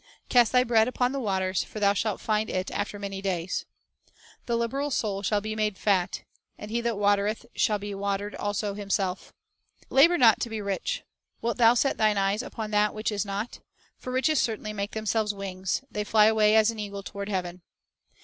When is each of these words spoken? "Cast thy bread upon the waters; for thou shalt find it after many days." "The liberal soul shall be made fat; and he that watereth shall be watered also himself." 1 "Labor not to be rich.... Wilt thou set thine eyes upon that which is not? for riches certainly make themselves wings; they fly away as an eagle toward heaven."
"Cast 0.29 0.51
thy 0.51 0.63
bread 0.63 0.87
upon 0.87 1.11
the 1.11 1.19
waters; 1.19 1.63
for 1.63 1.79
thou 1.79 1.93
shalt 1.93 2.19
find 2.19 2.49
it 2.49 2.71
after 2.71 2.97
many 2.97 3.21
days." 3.21 3.65
"The 4.47 4.55
liberal 4.55 4.89
soul 4.89 5.21
shall 5.21 5.41
be 5.41 5.55
made 5.55 5.77
fat; 5.77 6.23
and 6.57 6.71
he 6.71 6.81
that 6.81 6.97
watereth 6.97 7.45
shall 7.55 7.77
be 7.77 7.93
watered 7.93 8.33
also 8.33 8.73
himself." 8.73 9.31
1 9.89 9.97
"Labor 9.97 10.17
not 10.17 10.39
to 10.39 10.49
be 10.49 10.59
rich.... 10.59 11.03
Wilt 11.39 11.57
thou 11.59 11.75
set 11.75 11.97
thine 11.97 12.17
eyes 12.17 12.41
upon 12.41 12.71
that 12.71 12.95
which 12.95 13.11
is 13.11 13.25
not? 13.27 13.59
for 13.95 14.11
riches 14.11 14.39
certainly 14.39 14.73
make 14.73 14.93
themselves 14.93 15.35
wings; 15.35 15.83
they 15.91 16.03
fly 16.03 16.25
away 16.25 16.55
as 16.55 16.71
an 16.71 16.79
eagle 16.79 17.03
toward 17.03 17.29
heaven." 17.29 17.61